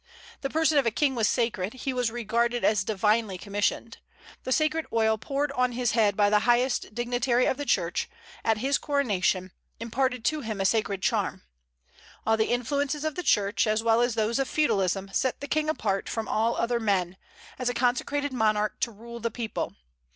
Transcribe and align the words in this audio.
The 0.41 0.49
person 0.49 0.79
of 0.79 0.87
a 0.87 0.89
king 0.89 1.13
was 1.13 1.29
sacred; 1.29 1.75
he 1.75 1.93
was 1.93 2.09
regarded 2.09 2.63
as 2.63 2.83
divinely 2.83 3.37
commissioned. 3.37 3.99
The 4.45 4.51
sacred 4.51 4.87
oil 4.91 5.19
poured 5.19 5.51
on 5.51 5.73
his 5.73 5.91
head 5.91 6.17
by 6.17 6.31
the 6.31 6.39
highest 6.49 6.95
dignitary 6.95 7.45
of 7.45 7.57
the 7.57 7.65
Church, 7.67 8.09
at 8.43 8.57
his 8.57 8.79
coronation, 8.79 9.51
imparted 9.79 10.25
to 10.25 10.41
him 10.41 10.59
a 10.59 10.65
sacred 10.65 11.03
charm. 11.03 11.43
All 12.25 12.35
the 12.35 12.49
influences 12.49 13.03
of 13.05 13.13
the 13.13 13.21
Church, 13.21 13.67
as 13.67 13.83
well 13.83 14.01
as 14.01 14.15
those 14.15 14.39
of 14.39 14.47
Feudalism, 14.49 15.11
set 15.13 15.39
the 15.39 15.47
king 15.47 15.69
apart 15.69 16.09
from 16.09 16.27
all 16.27 16.55
other 16.55 16.79
men, 16.79 17.15
as 17.59 17.69
a 17.69 17.73
consecrated 17.75 18.33
monarch 18.33 18.79
to 18.79 18.89
rule 18.89 19.19
the 19.19 19.29
people. 19.29 19.75